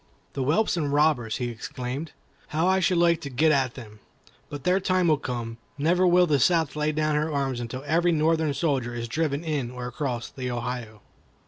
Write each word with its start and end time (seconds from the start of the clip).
"The 0.33 0.41
whelps 0.41 0.77
and 0.77 0.91
robbers!" 0.91 1.37
he 1.37 1.49
exclaimed; 1.49 2.11
"how 2.47 2.65
I 2.65 2.79
should 2.79 2.97
like 2.97 3.21
to 3.21 3.29
get 3.29 3.51
at 3.51 3.75
them! 3.75 3.99
But 4.49 4.63
their 4.63 4.79
time 4.79 5.07
will 5.09 5.19
come. 5.19 5.59
Never 5.77 6.07
will 6.07 6.25
the 6.25 6.39
South 6.39 6.75
lay 6.75 6.91
down 6.91 7.13
her 7.15 7.31
arms 7.31 7.59
until 7.59 7.83
every 7.85 8.11
Northern 8.11 8.55
soldier 8.55 8.95
is 8.95 9.07
driven 9.07 9.43
in 9.43 9.69
or 9.69 9.85
across 9.85 10.31
the 10.31 10.49
Ohio." 10.49 11.01